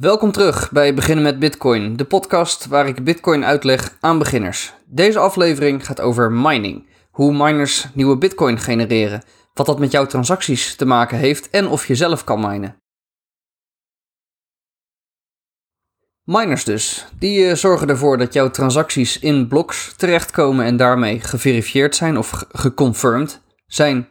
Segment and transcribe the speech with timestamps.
[0.00, 4.72] Welkom terug bij Beginnen met Bitcoin, de podcast waar ik Bitcoin uitleg aan beginners.
[4.86, 6.86] Deze aflevering gaat over mining.
[7.10, 9.22] Hoe miners nieuwe Bitcoin genereren,
[9.54, 12.76] wat dat met jouw transacties te maken heeft en of je zelf kan minen.
[16.24, 21.96] Miners dus, die uh, zorgen ervoor dat jouw transacties in blocks terechtkomen en daarmee geverifieerd
[21.96, 24.08] zijn of geconfirmed zijn.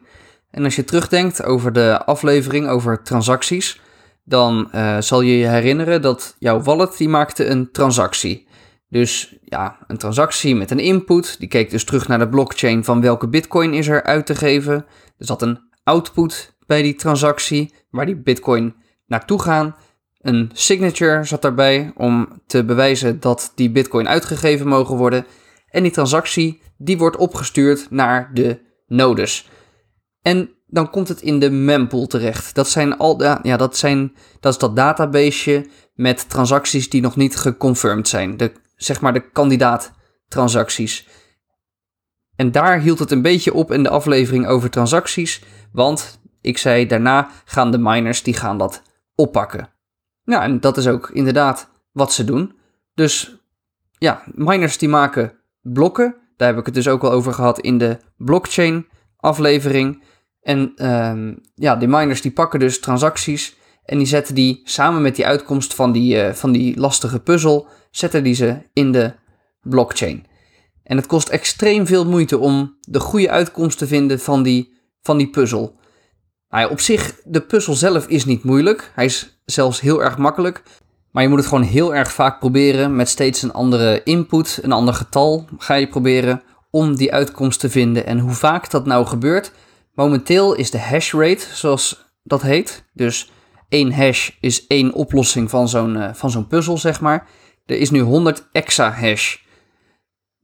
[0.52, 3.80] En als je terugdenkt over de aflevering over transacties,
[4.24, 8.48] dan uh, zal je je herinneren dat jouw wallet die maakte een transactie.
[8.90, 13.02] Dus ja, een transactie met een input, die keek dus terug naar de blockchain van
[13.02, 14.74] welke bitcoin is er uit te geven.
[15.18, 19.76] Er zat een output bij die transactie, waar die bitcoin naartoe gaan.
[20.22, 25.26] Een signature zat daarbij om te bewijzen dat die bitcoin uitgegeven mogen worden.
[25.68, 29.50] En die transactie die wordt opgestuurd naar de nodes.
[30.22, 32.56] En dan komt het in de mempool terecht.
[32.56, 37.36] Dat, zijn al, ja, dat, zijn, dat is dat databaseje met transacties die nog niet
[37.36, 38.38] geconfirmed zijn.
[38.38, 41.08] De, zeg maar de kandidaat-transacties.
[42.36, 45.44] En daar hield het een beetje op in de aflevering over transacties.
[45.72, 48.82] Want ik zei daarna gaan de miners die gaan dat
[49.16, 49.70] oppakken.
[50.24, 52.56] Ja, en dat is ook inderdaad wat ze doen.
[52.94, 53.36] Dus
[53.98, 56.16] ja, miners die maken blokken.
[56.38, 60.04] Daar heb ik het dus ook al over gehad in de blockchain aflevering.
[60.42, 65.16] En um, ja, die miners die pakken dus transacties en die zetten die samen met
[65.16, 69.14] die uitkomst van die, uh, van die lastige puzzel, zetten die ze in de
[69.62, 70.26] blockchain.
[70.84, 75.18] En het kost extreem veel moeite om de goede uitkomst te vinden van die, van
[75.18, 75.80] die puzzel.
[76.50, 78.92] Nou op zich, de puzzel zelf is niet moeilijk.
[78.96, 80.64] Hij is zelfs heel erg makkelijk.
[81.12, 84.72] Maar je moet het gewoon heel erg vaak proberen met steeds een andere input, een
[84.72, 88.06] ander getal ga je proberen om die uitkomst te vinden.
[88.06, 89.52] En hoe vaak dat nou gebeurt,
[89.94, 93.32] Momenteel is de hash rate, zoals dat heet, dus
[93.70, 97.28] één hash is één oplossing van zo'n uh, van zo'n puzzel, zeg maar.
[97.66, 99.38] Er is nu 100 exahash.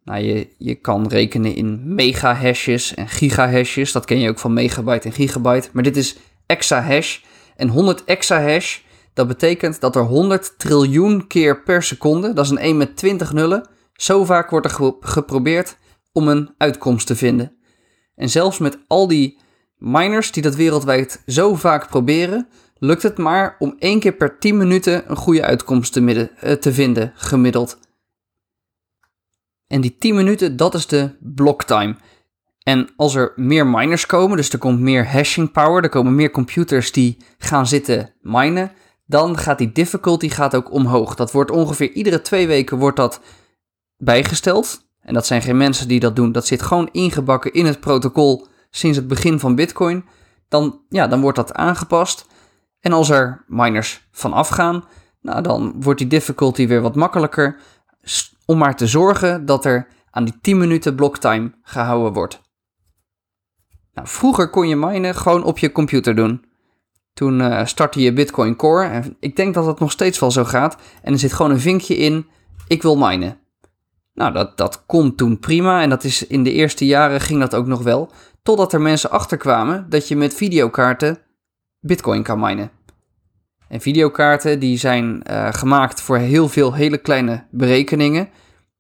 [0.04, 3.92] Nou, je, je kan rekenen in megahashes en gigahashes.
[3.92, 5.70] Dat ken je ook van megabyte en gigabyte.
[5.74, 7.20] Maar dit is exahash.
[7.56, 8.78] En 100 exahash,
[9.14, 13.34] dat betekent dat er 100 triljoen keer per seconde, dat is een 1 met 20
[13.34, 15.78] nullen, zo vaak wordt er geprobeerd
[16.12, 17.57] om een uitkomst te vinden.
[18.18, 19.38] En zelfs met al die
[19.78, 22.48] miners die dat wereldwijd zo vaak proberen,
[22.78, 26.54] lukt het maar om één keer per 10 minuten een goede uitkomst te, midden, eh,
[26.54, 27.80] te vinden, gemiddeld.
[29.68, 31.96] En die 10 minuten, dat is de blocktime.
[32.64, 36.32] En als er meer miners komen, dus er komt meer hashing power, er komen meer
[36.32, 38.72] computers die gaan zitten minen,
[39.06, 41.16] dan gaat die difficulty gaat ook omhoog.
[41.16, 43.22] Dat wordt ongeveer iedere twee weken wordt dat
[43.98, 44.87] bijgesteld.
[45.08, 46.32] En dat zijn geen mensen die dat doen.
[46.32, 50.06] Dat zit gewoon ingebakken in het protocol sinds het begin van Bitcoin.
[50.48, 52.26] Dan, ja, dan wordt dat aangepast.
[52.80, 54.84] En als er miners van afgaan,
[55.22, 57.60] nou, dan wordt die difficulty weer wat makkelijker.
[58.46, 62.42] Om maar te zorgen dat er aan die 10 minuten blocktime gehouden wordt.
[63.94, 66.46] Nou, vroeger kon je minen gewoon op je computer doen.
[67.14, 68.88] Toen uh, startte je Bitcoin Core.
[68.88, 70.78] En ik denk dat dat nog steeds wel zo gaat.
[71.02, 72.28] En er zit gewoon een vinkje in:
[72.68, 73.46] ik wil minen.
[74.18, 77.56] Nou, dat, dat kon toen prima en dat is in de eerste jaren ging dat
[77.56, 78.12] ook nog wel.
[78.44, 81.18] Totdat er mensen achterkwamen dat je met videokaarten
[81.80, 82.72] bitcoin kan minen.
[83.68, 88.30] En videokaarten die zijn uh, gemaakt voor heel veel hele kleine berekeningen.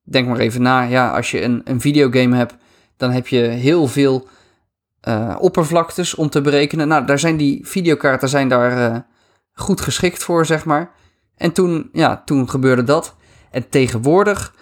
[0.03, 2.55] Denk maar even na, ja, als je een, een videogame hebt,
[2.95, 4.27] dan heb je heel veel
[5.07, 6.87] uh, oppervlaktes om te berekenen.
[6.87, 8.99] Nou, daar zijn die videokaarten zijn daar uh,
[9.53, 10.91] goed geschikt voor, zeg maar.
[11.35, 13.15] En toen, ja, toen gebeurde dat.
[13.51, 14.53] En tegenwoordig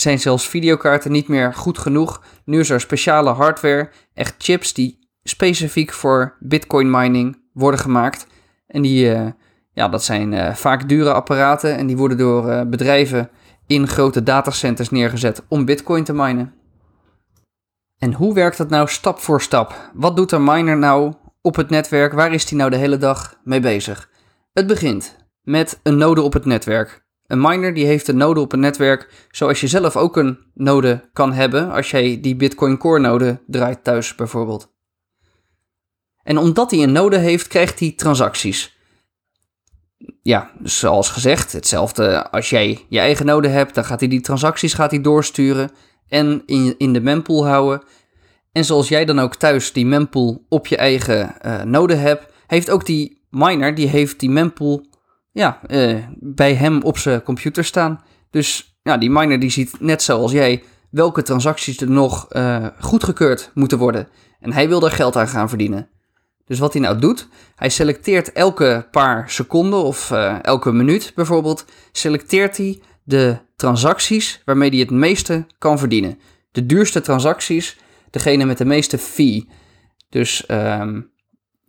[0.00, 2.22] zijn zelfs videokaarten niet meer goed genoeg.
[2.44, 8.26] Nu is er speciale hardware, echt chips die specifiek voor bitcoin mining worden gemaakt.
[8.66, 9.26] En die, uh,
[9.72, 13.30] ja, dat zijn uh, vaak dure apparaten en die worden door uh, bedrijven
[13.66, 16.54] in grote datacenters neergezet om bitcoin te minen.
[17.98, 19.90] En hoe werkt dat nou stap voor stap?
[19.94, 22.12] Wat doet een miner nou op het netwerk?
[22.12, 24.10] Waar is die nou de hele dag mee bezig?
[24.52, 27.05] Het begint met een node op het netwerk.
[27.26, 31.08] Een miner die heeft een node op een netwerk, zoals je zelf ook een node
[31.12, 34.74] kan hebben als jij die Bitcoin Core node draait thuis bijvoorbeeld.
[36.22, 38.76] En omdat hij een node heeft, krijgt hij transacties.
[40.22, 44.74] Ja, zoals gezegd, hetzelfde als jij je eigen node hebt, dan gaat hij die transacties
[44.74, 45.70] gaat hij doorsturen
[46.08, 47.82] en in, in de mempool houden.
[48.52, 52.70] En zoals jij dan ook thuis die mempool op je eigen uh, node hebt, heeft
[52.70, 54.86] ook die miner, die heeft die mempool
[55.36, 58.00] ja, uh, bij hem op zijn computer staan.
[58.30, 63.50] Dus ja, die miner die ziet net zoals jij welke transacties er nog uh, goedgekeurd
[63.54, 64.08] moeten worden.
[64.40, 65.88] En hij wil daar geld aan gaan verdienen.
[66.44, 71.64] Dus wat hij nou doet, hij selecteert elke paar seconden of uh, elke minuut bijvoorbeeld,
[71.92, 76.18] selecteert hij de transacties waarmee hij het meeste kan verdienen.
[76.52, 77.76] De duurste transacties,
[78.10, 79.48] degene met de meeste fee.
[80.08, 81.10] Dus um,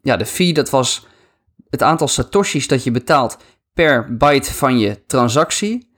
[0.01, 1.07] ja, de fee dat was
[1.69, 3.37] het aantal satoshis dat je betaalt
[3.77, 5.89] per byte van je transactie.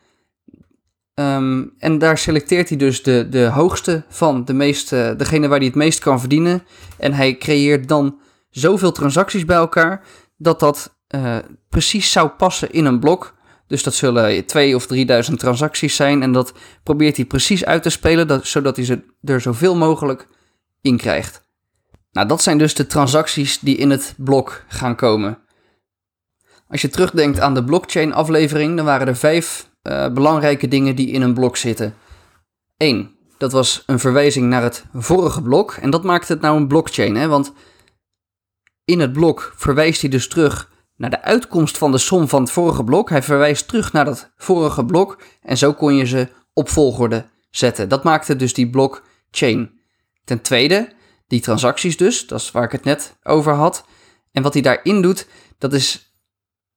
[1.13, 5.67] Um, en daar selecteert hij dus de, de hoogste van, de meeste, degene waar hij
[5.67, 6.63] het meest kan verdienen.
[6.97, 10.05] En hij creëert dan zoveel transacties bij elkaar
[10.37, 11.37] dat dat uh,
[11.69, 13.35] precies zou passen in een blok.
[13.67, 16.21] Dus dat zullen 2 of 3000 transacties zijn.
[16.21, 16.53] En dat
[16.83, 20.27] probeert hij precies uit te spelen, dat, zodat hij ze er zoveel mogelijk
[20.81, 21.47] in krijgt.
[22.11, 25.37] Nou, dat zijn dus de transacties die in het blok gaan komen.
[26.69, 31.21] Als je terugdenkt aan de blockchain-aflevering, dan waren er vijf uh, belangrijke dingen die in
[31.21, 31.95] een blok zitten.
[32.77, 33.15] 1.
[33.37, 35.71] Dat was een verwijzing naar het vorige blok.
[35.71, 37.27] En dat maakt het nou een blockchain, hè?
[37.27, 37.53] want
[38.85, 42.51] in het blok verwijst hij dus terug naar de uitkomst van de som van het
[42.51, 43.09] vorige blok.
[43.09, 47.89] Hij verwijst terug naar dat vorige blok en zo kon je ze op volgorde zetten.
[47.89, 49.71] Dat maakte dus die blockchain.
[50.23, 50.93] Ten tweede,
[51.27, 53.85] die transacties dus, dat is waar ik het net over had.
[54.31, 55.27] En wat hij daarin doet,
[55.57, 56.08] dat is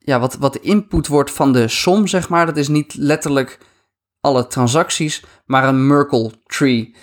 [0.05, 2.47] ja, wat, wat de input wordt van de som, zeg maar.
[2.47, 3.59] Dat is niet letterlijk
[4.21, 6.97] alle transacties, maar een Merkle tree.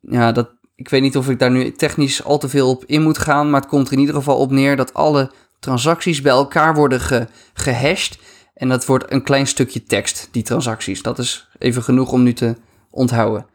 [0.00, 3.02] Ja, dat, ik weet niet of ik daar nu technisch al te veel op in
[3.02, 6.32] moet gaan, maar het komt er in ieder geval op neer dat alle transacties bij
[6.32, 8.18] elkaar worden ge, gehashed.
[8.54, 11.02] En dat wordt een klein stukje tekst, die transacties.
[11.02, 12.56] Dat is even genoeg om nu te
[12.90, 13.46] onthouden.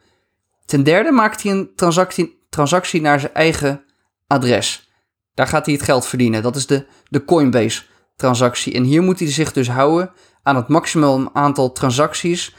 [0.66, 3.84] Ten derde maakt hij een transactie, transactie naar zijn eigen
[4.28, 4.92] adres.
[5.34, 6.42] Daar gaat hij het geld verdienen.
[6.42, 7.84] Dat is de, de Coinbase
[8.24, 8.74] transactie.
[8.74, 10.12] En hier moet hij zich dus houden
[10.44, 12.56] aan het maximum aantal transacties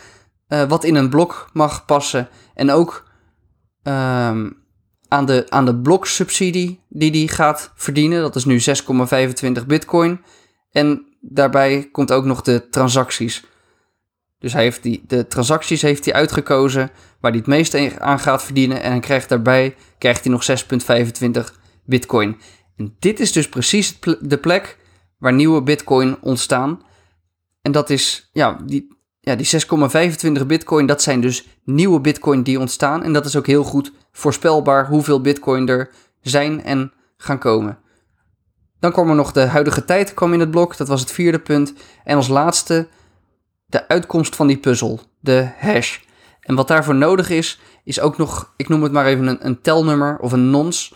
[0.49, 2.28] uh, wat in een blok mag passen.
[2.55, 3.05] En ook
[3.82, 4.62] um,
[5.08, 8.20] aan de, aan de bloksubsidie die hij gaat verdienen.
[8.20, 8.61] Dat is nu
[9.61, 10.20] 6,25 bitcoin.
[10.70, 13.44] En daarbij komt ook nog de transacties.
[14.38, 16.90] Dus hij heeft die, de transacties heeft hij uitgekozen
[17.20, 18.82] waar hij het meeste aan gaat verdienen.
[18.82, 20.46] En hij krijgt daarbij krijgt hij nog
[21.44, 22.37] 6,25 bitcoin.
[22.76, 24.82] En dit is dus precies de plek
[25.25, 26.82] waar nieuwe bitcoin ontstaan.
[27.62, 29.47] En dat is, ja, die, ja, die
[30.41, 33.03] 6,25 bitcoin, dat zijn dus nieuwe bitcoin die ontstaan.
[33.03, 35.91] En dat is ook heel goed voorspelbaar hoeveel bitcoin er
[36.21, 37.79] zijn en gaan komen.
[38.81, 41.38] Dan kwam er nog de huidige tijd kwam in het blok, dat was het vierde
[41.38, 41.73] punt.
[42.05, 42.88] En als laatste
[43.67, 45.99] de uitkomst van die puzzel, de hash.
[46.41, 49.61] En wat daarvoor nodig is, is ook nog, ik noem het maar even een, een
[49.61, 50.94] telnummer of een nons.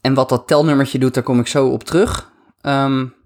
[0.00, 2.30] En wat dat telnummertje doet, daar kom ik zo op terug.
[2.62, 3.18] Um,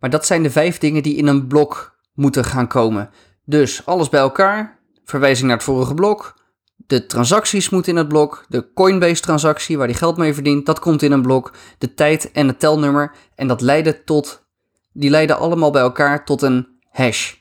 [0.00, 3.10] maar dat zijn de vijf dingen die in een blok moeten gaan komen.
[3.44, 6.38] Dus alles bij elkaar, verwijzing naar het vorige blok.
[6.76, 8.44] De transacties moeten in het blok.
[8.48, 11.52] De Coinbase transactie waar die geld mee verdient, dat komt in een blok.
[11.78, 13.14] De tijd en het telnummer.
[13.34, 14.46] En dat leiden tot,
[14.92, 17.34] die leiden allemaal bij elkaar tot een hash.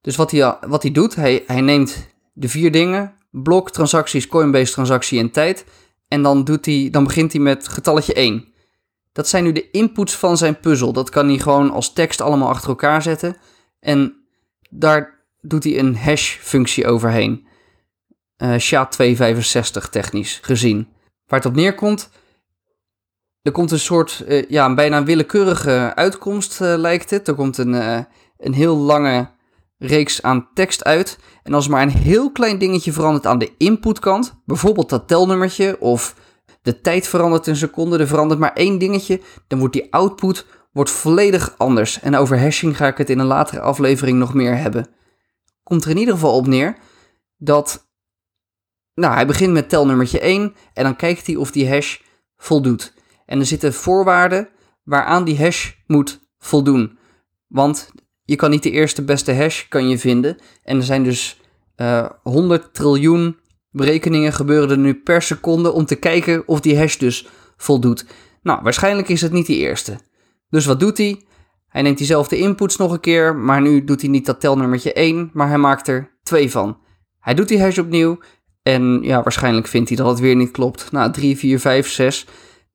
[0.00, 4.72] Dus wat hij, wat hij doet, hij, hij neemt de vier dingen, blok, transacties, Coinbase
[4.72, 5.64] transactie en tijd.
[6.08, 8.54] En dan, doet hij, dan begint hij met getalletje 1.
[9.16, 10.92] Dat zijn nu de inputs van zijn puzzel.
[10.92, 13.36] Dat kan hij gewoon als tekst allemaal achter elkaar zetten.
[13.80, 14.16] En
[14.70, 17.46] daar doet hij een hash-functie overheen.
[18.38, 20.88] Uh, eh, SHA-265 technisch gezien.
[21.26, 22.10] Waar het op neerkomt,
[23.42, 27.28] er komt een soort, uh, ja, bijna willekeurige uitkomst uh, lijkt het.
[27.28, 27.72] Er komt een,
[28.38, 29.28] een heel lange
[29.78, 31.18] reeks aan tekst uit.
[31.42, 36.14] En als maar een heel klein dingetje verandert aan de inputkant, bijvoorbeeld dat telnummertje of
[36.66, 40.90] de tijd verandert een seconde, er verandert maar één dingetje, dan wordt die output wordt
[40.90, 42.00] volledig anders.
[42.00, 44.86] En over hashing ga ik het in een latere aflevering nog meer hebben.
[45.62, 46.76] Komt er in ieder geval op neer
[47.36, 47.88] dat,
[48.94, 51.98] nou, hij begint met telnummertje 1 en dan kijkt hij of die hash
[52.36, 52.94] voldoet.
[53.26, 54.48] En er zitten voorwaarden
[54.84, 56.98] waaraan die hash moet voldoen.
[57.46, 57.92] Want
[58.24, 60.36] je kan niet de eerste beste hash kan je vinden.
[60.62, 61.40] En er zijn dus
[61.76, 63.36] uh, eh, 100 triljoen
[63.76, 68.06] berekeningen gebeuren er nu per seconde om te kijken of die hash dus voldoet.
[68.42, 69.98] Nou, waarschijnlijk is het niet die eerste.
[70.50, 71.20] Dus wat doet hij?
[71.68, 75.30] Hij neemt diezelfde inputs nog een keer, maar nu doet hij niet dat telnummertje 1,
[75.32, 76.78] maar hij maakt er 2 van.
[77.20, 78.18] Hij doet die hash opnieuw
[78.62, 80.92] en ja, waarschijnlijk vindt hij dat het weer niet klopt.
[80.92, 82.26] Nou, 3, 4, 5, 6.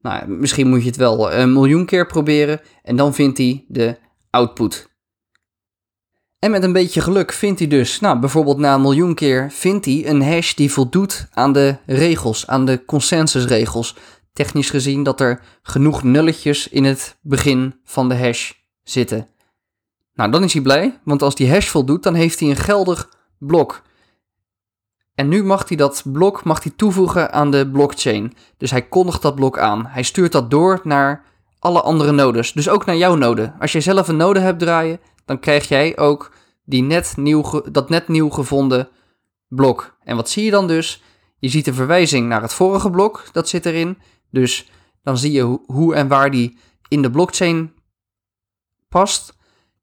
[0.02, 3.98] Nou, misschien moet je het wel een miljoen keer proberen en dan vindt hij de
[4.30, 4.91] output.
[6.42, 9.86] En met een beetje geluk vindt hij dus, nou bijvoorbeeld na een miljoen keer, vindt
[9.86, 13.96] hij een hash die voldoet aan de regels, aan de consensusregels.
[14.34, 18.52] Technisch gezien dat er genoeg nulletjes in het begin van de hash
[18.84, 19.28] zitten.
[20.14, 23.10] Nou, dan is hij blij, want als die hash voldoet, dan heeft hij een geldig
[23.38, 23.82] blok.
[25.16, 28.34] En nu mag hij dat blok mag hij toevoegen aan de blockchain.
[28.58, 29.86] Dus hij kondigt dat blok aan.
[29.86, 31.24] Hij stuurt dat door naar
[31.60, 32.54] alle andere nodes.
[32.54, 33.54] Dus ook naar jouw node.
[33.60, 35.00] Als je zelf een node hebt draaien,
[35.32, 36.32] dan krijg jij ook
[36.66, 38.90] die net nieuw dat net nieuw gevonden
[39.48, 39.98] blok.
[40.04, 41.04] En wat zie je dan dus?
[41.40, 43.98] Je ziet een verwijzing naar het vorige blok, dat zit erin.
[44.32, 44.72] Dus
[45.04, 46.58] dan zie je hoe en waar die
[46.88, 47.74] in de blockchain
[48.90, 49.34] past.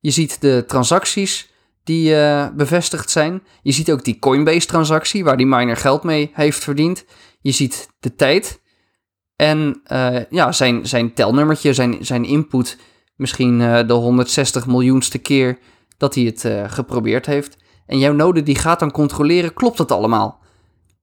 [0.01, 1.51] Je ziet de transacties
[1.85, 3.43] die uh, bevestigd zijn.
[3.63, 7.05] Je ziet ook die Coinbase-transactie waar die miner geld mee heeft verdiend.
[7.41, 8.61] Je ziet de tijd
[9.37, 12.79] en uh, ja, zijn, zijn telnummertje, zijn, zijn input.
[13.19, 15.59] Misschien uh, de 160 miljoenste keer
[15.97, 17.57] dat hij het geprobeerd heeft.
[17.87, 20.41] En jouw node die gaat dan controleren, klopt het allemaal?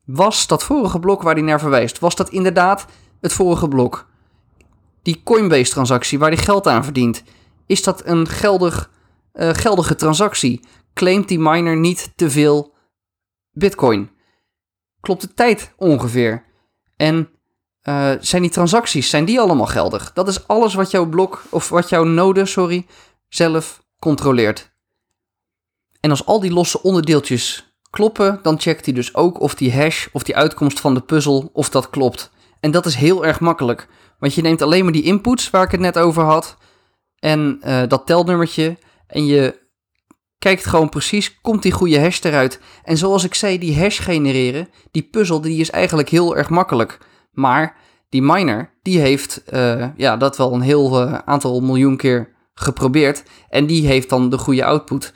[0.06, 2.86] Was dat vorige blok waar hij naar verwijst, was dat inderdaad
[3.22, 4.08] het vorige blok?
[5.02, 7.24] Die Coinbase-transactie waar hij geld aan verdient,
[7.66, 8.92] is dat een geldig,
[9.34, 10.60] uh, geldige transactie?
[10.94, 12.74] Claimt die miner niet te veel
[13.52, 14.10] bitcoin?
[15.00, 16.44] Klopt de tijd ongeveer?
[16.96, 17.30] En
[17.90, 20.14] uh, zijn die transacties, zijn die allemaal geldig?
[20.14, 22.86] Dat is alles wat jouw blok, of wat jouw node, sorry,
[23.28, 24.74] zelf controleert.
[26.00, 30.08] En als al die losse onderdeeltjes kloppen, dan checkt hij dus ook of die hash
[30.12, 32.32] of die uitkomst van de puzzel, of dat klopt.
[32.60, 33.88] En dat is heel erg makkelijk,
[34.20, 36.58] want je neemt alleen maar die inputs waar ik het net over had
[37.20, 38.78] en uh, dat telnummertje
[39.08, 39.64] en je
[40.40, 42.60] kijkt gewoon precies, komt die goede hash eruit.
[42.84, 46.98] En zoals ik zei, die hash genereren, die puzzel, die is eigenlijk heel erg makkelijk.
[47.36, 47.76] Maar
[48.10, 53.24] die miner, die heeft uh, ja, dat wel een heel uh, aantal miljoen keer geprobeerd
[53.50, 55.14] en die heeft dan de goede output.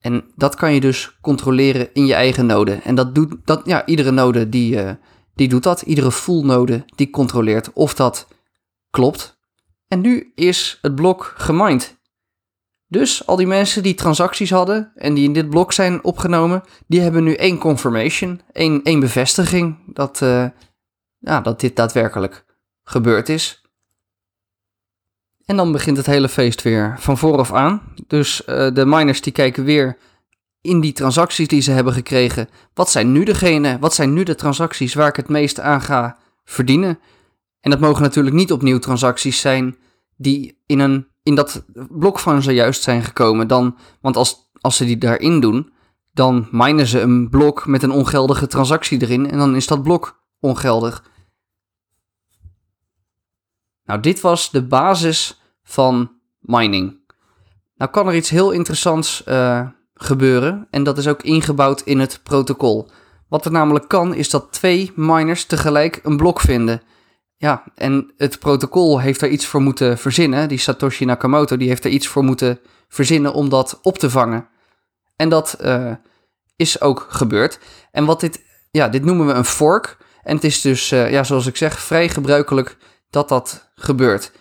[0.00, 2.72] En dat kan je dus controleren in je eigen node.
[2.72, 4.90] En dat doet dat, ja, iedere node die, uh,
[5.34, 5.82] die doet dat.
[5.82, 8.28] Iedere full node die controleert of dat
[8.90, 9.38] klopt.
[9.88, 12.00] En nu is het blok gemined.
[12.88, 17.00] Dus al die mensen die transacties hadden en die in dit blok zijn opgenomen, die
[17.00, 20.22] hebben nu één confirmation, één, één bevestiging dat,
[21.22, 22.44] ja, dat dit daadwerkelijk
[22.84, 23.62] gebeurd is.
[25.44, 27.82] En dan begint het hele feest weer van vooraf aan.
[28.06, 29.96] Dus uh, de miners die kijken weer
[30.60, 32.48] in die transacties die ze hebben gekregen.
[32.74, 36.16] Wat zijn nu degene, wat zijn nu de transacties waar ik het meest aan ga
[36.44, 36.98] verdienen?
[37.60, 39.76] En dat mogen natuurlijk niet opnieuw transacties zijn
[40.16, 43.48] die in, een, in dat blok van zojuist zijn gekomen.
[43.48, 45.72] Dan, want als, als ze die daarin doen,
[46.12, 50.22] dan minen ze een blok met een ongeldige transactie erin en dan is dat blok
[50.40, 51.10] ongeldig.
[53.84, 57.00] Nou, dit was de basis van mining.
[57.74, 62.20] Nou kan er iets heel interessants uh, gebeuren en dat is ook ingebouwd in het
[62.22, 62.90] protocol.
[63.28, 66.82] Wat er namelijk kan is dat twee miners tegelijk een blok vinden.
[67.36, 70.48] Ja, en het protocol heeft daar iets voor moeten verzinnen.
[70.48, 74.48] Die Satoshi Nakamoto die heeft er iets voor moeten verzinnen om dat op te vangen.
[75.16, 75.92] En dat uh,
[76.56, 77.58] is ook gebeurd.
[77.90, 79.96] En wat dit, ja, dit noemen we een fork.
[80.22, 82.76] En het is dus, uh, ja, zoals ik zeg, vrij gebruikelijk
[83.12, 84.32] dat dat gebeurt.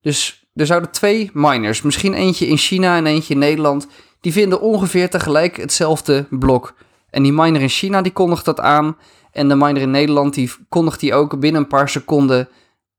[0.00, 3.86] Dus er zouden twee miners, misschien eentje in China en eentje in Nederland,
[4.20, 6.74] die vinden ongeveer tegelijk hetzelfde blok.
[7.10, 8.96] En die miner in China die kondigt dat aan.
[9.32, 12.48] En de miner in Nederland die kondigt die ook binnen een paar seconden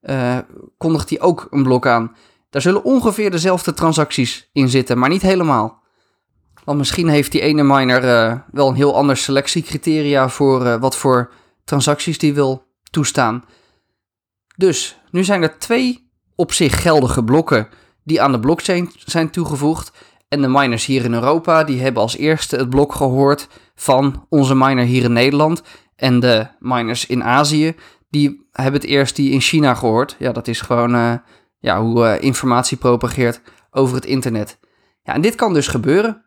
[0.01, 0.37] uh,
[0.77, 2.15] kondigt die ook een blok aan.
[2.49, 5.83] Daar zullen ongeveer dezelfde transacties in zitten, maar niet helemaal.
[6.63, 10.95] Want misschien heeft die ene miner uh, wel een heel ander selectiecriteria voor uh, wat
[10.95, 11.31] voor
[11.63, 13.43] transacties die wil toestaan.
[14.55, 17.67] Dus nu zijn er twee op zich geldige blokken
[18.03, 19.91] die aan de blockchain zijn toegevoegd.
[20.27, 24.55] En de miners hier in Europa, die hebben als eerste het blok gehoord van onze
[24.55, 25.63] miner hier in Nederland.
[25.95, 27.75] En de miners in Azië,
[28.09, 30.15] die hebben het eerst die in China gehoord.
[30.19, 31.13] Ja, dat is gewoon uh,
[31.59, 34.59] ja, hoe uh, informatie propageert over het internet.
[35.03, 36.25] Ja, en dit kan dus gebeuren.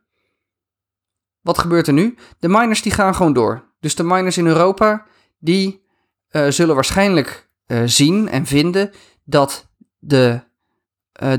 [1.40, 2.16] Wat gebeurt er nu?
[2.38, 3.74] De miners die gaan gewoon door.
[3.80, 5.06] Dus de miners in Europa,
[5.38, 5.84] die
[6.30, 7.47] uh, zullen waarschijnlijk
[7.84, 8.90] zien en vinden
[9.24, 10.40] dat, de,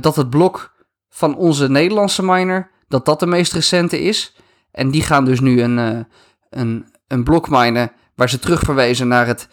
[0.01, 0.73] dat het blok
[1.09, 4.35] van onze Nederlandse miner, dat dat de meest recente is.
[4.71, 6.05] En die gaan dus nu een,
[6.49, 9.47] een, een blok minen waar ze terugverwijzen naar het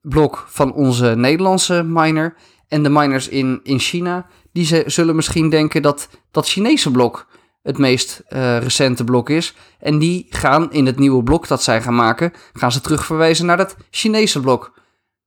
[0.00, 2.36] blok van onze Nederlandse miner.
[2.68, 7.26] En de miners in, in China, die ze, zullen misschien denken dat dat Chinese blok
[7.62, 8.22] het meest
[8.58, 9.54] recente blok is.
[9.78, 13.56] En die gaan in het nieuwe blok dat zij gaan maken, gaan ze terugverwijzen naar
[13.56, 14.72] dat Chinese blok.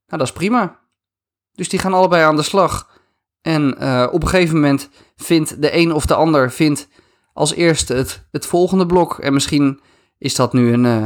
[0.07, 0.79] Nou, dat is prima.
[1.57, 2.89] Dus die gaan allebei aan de slag.
[3.41, 6.87] En uh, op een gegeven moment vindt de een of de ander vindt
[7.33, 9.19] als eerste het, het volgende blok.
[9.19, 9.79] En misschien
[10.17, 11.03] is dat nu een, uh,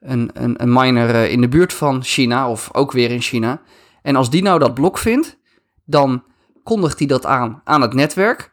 [0.00, 3.60] een, een, een miner uh, in de buurt van China of ook weer in China.
[4.02, 5.38] En als die nou dat blok vindt,
[5.84, 6.22] dan
[6.62, 8.52] kondigt hij dat aan aan het netwerk.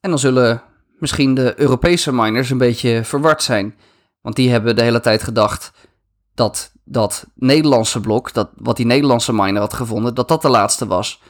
[0.00, 0.62] En dan zullen
[0.98, 3.78] misschien de Europese miners een beetje verward zijn.
[4.20, 5.72] Want die hebben de hele tijd gedacht
[6.34, 10.86] dat dat Nederlandse blok, dat, wat die Nederlandse miner had gevonden, dat dat de laatste
[10.86, 11.22] was.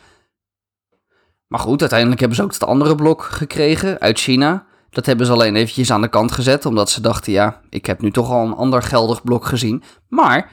[1.46, 4.66] Maar goed, uiteindelijk hebben ze ook het andere blok gekregen uit China.
[4.90, 8.00] Dat hebben ze alleen eventjes aan de kant gezet, omdat ze dachten, ja, ik heb
[8.00, 9.82] nu toch al een ander geldig blok gezien.
[10.08, 10.50] Maar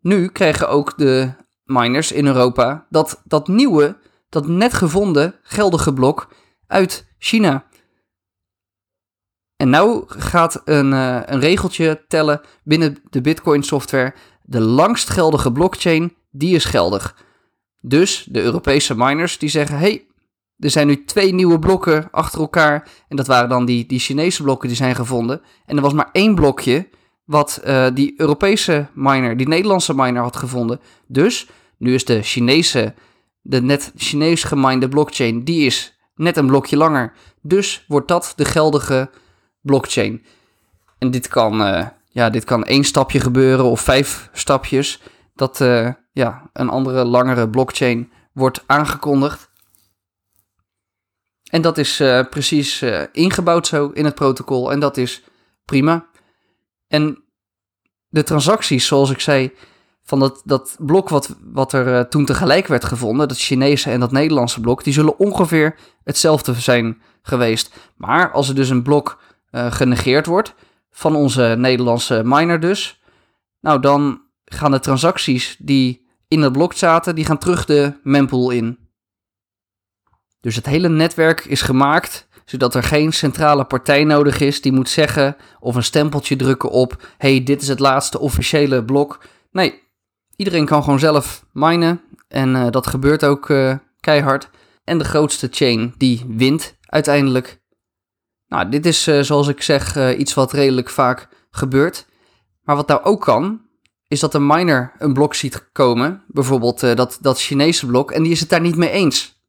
[0.00, 1.32] nu krijgen ook de
[1.64, 3.96] miners in Europa dat, dat nieuwe,
[4.28, 6.34] dat net gevonden geldige blok
[6.66, 7.64] uit China.
[9.60, 14.14] En nou gaat een, uh, een regeltje tellen binnen de Bitcoin software.
[14.42, 17.16] De langst geldige blockchain, die is geldig.
[17.80, 20.06] Dus de Europese miners die zeggen, hey,
[20.58, 22.88] er zijn nu twee nieuwe blokken achter elkaar.
[23.08, 25.40] En dat waren dan die, die Chinese blokken die zijn gevonden.
[25.66, 26.88] En er was maar één blokje
[27.24, 30.80] wat uh, die Europese miner, die Nederlandse miner had gevonden.
[31.06, 31.48] Dus
[31.78, 32.94] nu is de Chinese,
[33.40, 37.12] de net Chinees geminde blockchain, die is net een blokje langer.
[37.42, 39.10] Dus wordt dat de geldige
[39.60, 40.24] blockchain.
[40.98, 45.00] En dit kan, uh, ja, dit kan één stapje gebeuren of vijf stapjes.
[45.34, 49.50] Dat uh, ja, een andere langere blockchain wordt aangekondigd.
[51.50, 54.72] En dat is uh, precies ingebouwd zo in het protocol.
[54.72, 55.22] En dat is
[55.64, 56.06] prima.
[56.88, 57.24] En
[58.08, 59.52] de transacties, zoals ik zei,
[60.10, 64.12] van dat, dat blok wat, wat er toen tegelijk werd gevonden, dat Chinese en dat
[64.12, 67.74] Nederlandse blok, die zullen ongeveer hetzelfde zijn geweest.
[67.96, 69.20] Maar als er dus een blok
[69.52, 70.54] genegeerd wordt,
[70.90, 73.02] van onze Nederlandse miner dus,
[73.60, 78.50] nou dan gaan de transacties die in het blok zaten, die gaan terug de mempool
[78.50, 78.78] in.
[80.40, 84.88] Dus het hele netwerk is gemaakt zodat er geen centrale partij nodig is die moet
[84.88, 89.24] zeggen of een stempeltje drukken op: hey, dit is het laatste officiële blok.
[89.52, 89.82] Nee,
[90.36, 94.50] iedereen kan gewoon zelf minen en uh, dat gebeurt ook uh, keihard.
[94.84, 97.59] En de grootste chain die wint uiteindelijk.
[98.50, 102.06] Nou, dit is uh, zoals ik zeg iets wat redelijk vaak gebeurt.
[102.62, 103.60] Maar wat nou ook kan,
[104.08, 108.32] is dat een miner een blok ziet komen, bijvoorbeeld dat, dat Chinese blok, en die
[108.32, 109.42] is het daar niet mee eens.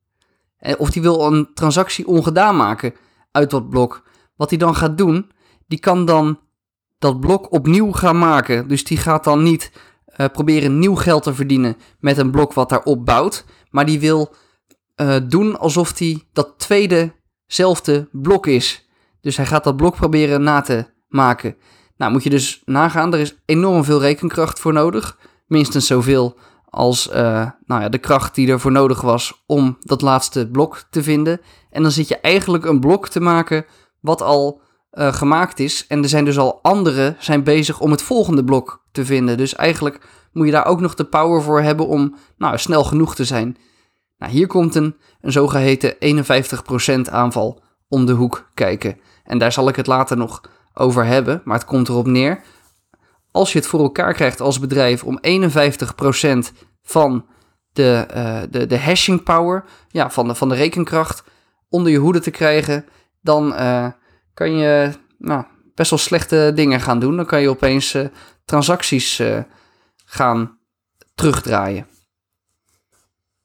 [0.58, 2.94] Eh, of die wil een transactie ongedaan maken
[3.32, 4.04] uit dat blok.
[4.36, 5.32] Wat hij dan gaat doen,
[5.68, 6.40] die kan dan
[7.00, 8.68] dat blok opnieuw gaan maken.
[8.68, 9.72] Dus die gaat dan niet
[10.32, 13.46] proberen nieuw geld te verdienen met een blok wat daarop bouwt.
[13.70, 14.36] Maar die wil
[15.28, 18.90] doen alsof hij dat tweedezelfde blok is.
[19.22, 21.56] Dus hij gaat dat blok proberen na te maken.
[21.98, 25.18] Nou, moet je dus nagaan, er is enorm veel rekenkracht voor nodig.
[25.48, 26.38] Minstens zoveel
[26.70, 31.04] als uh, nou ja, de kracht die ervoor nodig was om dat laatste blok te
[31.04, 31.42] vinden.
[31.70, 33.66] En dan zit je eigenlijk een blok te maken
[34.00, 35.86] wat al uh, gemaakt is.
[35.88, 39.38] En er zijn dus al anderen zijn bezig om het volgende blok te vinden.
[39.38, 40.00] Dus eigenlijk
[40.32, 43.58] moet je daar ook nog de power voor hebben om nou, snel genoeg te zijn.
[44.18, 45.96] Nou, hier komt een, een zogeheten
[47.08, 47.61] 51% aanval
[47.92, 49.00] om de hoek kijken.
[49.24, 50.42] En daar zal ik het later nog
[50.74, 51.42] over hebben.
[51.46, 52.44] Maar het komt erop neer
[53.32, 56.38] als je het voor elkaar krijgt als bedrijf om 51%
[56.82, 57.26] van
[57.74, 61.24] de, uh, de, de hashing power, ja, van, de, van de rekenkracht,
[61.70, 62.86] onder je hoede te krijgen,
[63.22, 63.88] dan uh,
[64.34, 65.44] kan je nou,
[65.76, 67.16] best wel slechte dingen gaan doen.
[67.16, 68.06] Dan kan je opeens uh,
[68.46, 69.22] transacties
[70.06, 70.58] gaan
[71.16, 71.88] terugdraaien.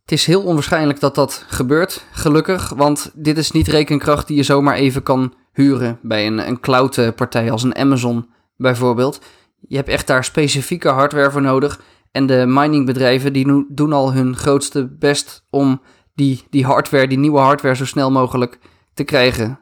[0.07, 4.43] Het is heel onwaarschijnlijk dat dat gebeurt, gelukkig, want dit is niet rekenkracht die je
[4.43, 9.21] zomaar even kan huren bij een, een cloud-partij als een Amazon bijvoorbeeld.
[9.69, 11.81] Je hebt echt daar specifieke hardware voor nodig.
[12.13, 15.83] En de miningbedrijven die doen al hun grootste best om
[16.15, 18.59] die, die hardware, die nieuwe hardware, zo snel mogelijk
[18.95, 19.61] te krijgen.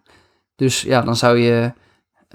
[0.56, 1.72] Dus ja, dan zou je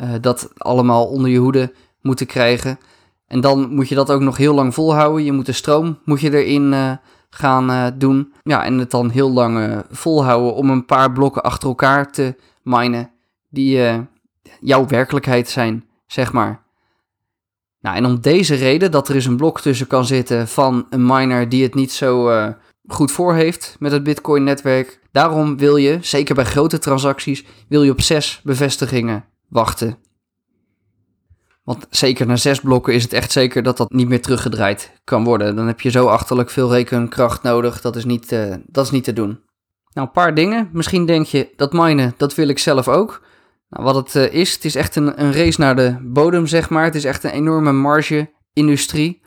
[0.01, 2.79] uh, dat allemaal onder je hoede moeten krijgen.
[3.27, 5.23] En dan moet je dat ook nog heel lang volhouden.
[5.23, 6.91] Je moet de stroom moet je erin uh,
[7.29, 8.33] gaan uh, doen.
[8.43, 13.11] Ja, en het dan heel lang volhouden om een paar blokken achter elkaar te minen.
[13.49, 14.07] Die
[14.59, 16.63] jouw werkelijkheid zijn, zeg maar.
[17.81, 21.05] Nou, en om deze reden, dat er eens een blok tussen kan zitten van een
[21.05, 22.47] miner die het niet zo uh,
[22.87, 24.99] goed voor heeft met het Bitcoin-netwerk.
[25.11, 29.97] Daarom wil je, zeker bij grote transacties, wil je op zes bevestigingen wachten.
[31.69, 35.23] Want zeker na zes blokken is het echt zeker dat dat niet meer teruggedraaid kan
[35.23, 35.55] worden.
[35.55, 39.03] Dan heb je zo achterlijk veel rekenkracht nodig, dat is niet, uh, dat is niet
[39.03, 39.39] te doen.
[39.93, 40.69] Nou, een paar dingen.
[40.73, 43.25] Misschien denk je, dat minen, dat wil ik zelf ook.
[43.69, 46.69] Nou, wat het uh, is, het is echt een, een race naar de bodem, zeg
[46.69, 46.83] maar.
[46.83, 49.21] Het is echt een enorme marge-industrie.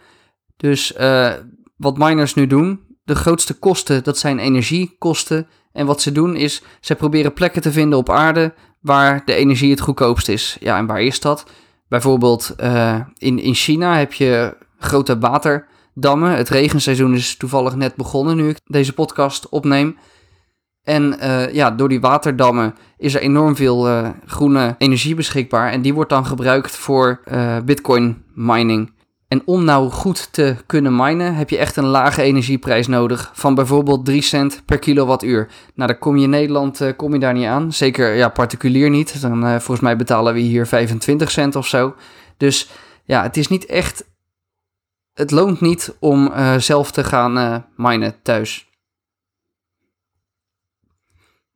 [0.57, 1.33] Dus uh,
[1.77, 5.47] wat miners nu doen, de grootste kosten, dat zijn energiekosten.
[5.73, 9.71] En wat ze doen is, ze proberen plekken te vinden op aarde waar de energie
[9.71, 10.57] het goedkoopst is.
[10.61, 11.45] Ja, en waar is dat?
[11.93, 16.37] Bijvoorbeeld uh, in, in China heb je grote waterdammen.
[16.37, 19.99] Het regenseizoen is toevallig net begonnen nu ik deze podcast opneem.
[20.83, 25.71] En uh, ja, door die waterdammen is er enorm veel uh, groene energie beschikbaar.
[25.71, 27.21] En die wordt dan gebruikt voor
[27.65, 28.93] bitcoin mining.
[29.33, 33.31] En om nou goed te kunnen minen, heb je echt een lage energieprijs nodig.
[33.35, 35.49] Van bijvoorbeeld 3 cent per kilowattuur.
[35.75, 37.73] Nou, daar kom je in Nederland kom je daar niet aan.
[37.73, 39.21] Zeker ja, particulier niet.
[39.21, 41.95] Dan, volgens mij betalen we hier 25 cent of zo.
[42.37, 42.71] Dus
[43.05, 44.05] ja, het is niet echt.
[45.13, 48.69] Het loont niet om zelf te gaan minen thuis.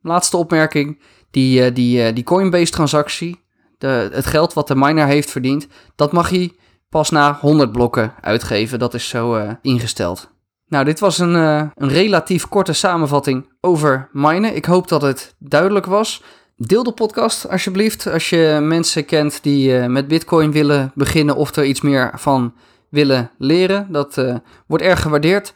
[0.01, 1.01] Laatste opmerking.
[1.31, 3.43] Die, die, die Coinbase transactie,
[3.77, 6.51] de, het geld wat de miner heeft verdiend, dat mag hij
[6.89, 8.79] pas na 100 blokken uitgeven.
[8.79, 10.29] Dat is zo uh, ingesteld.
[10.67, 14.55] Nou, dit was een, een relatief korte samenvatting over minen.
[14.55, 16.23] Ik hoop dat het duidelijk was.
[16.55, 21.65] Deel de podcast alsjeblieft als je mensen kent die met Bitcoin willen beginnen of er
[21.65, 22.53] iets meer van
[22.89, 23.91] willen leren.
[23.91, 24.23] Dat
[24.67, 25.53] wordt erg gewaardeerd.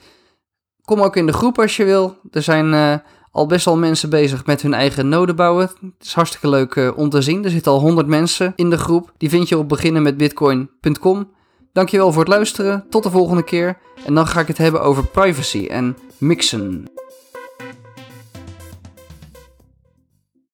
[0.81, 2.17] Kom ook in de groep als je wil.
[2.31, 5.69] Er zijn al best wel mensen bezig met hun eigen node bouwen.
[5.81, 7.43] Het is hartstikke leuk uh, om te zien.
[7.43, 9.13] Er zitten al 100 mensen in de groep.
[9.17, 11.29] Die vind je op beginnenmetbitcoin.com.
[11.73, 12.85] Dankjewel voor het luisteren.
[12.89, 13.77] Tot de volgende keer.
[14.05, 16.87] En dan ga ik het hebben over privacy en mixen.